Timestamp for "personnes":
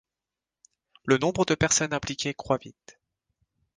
1.53-1.93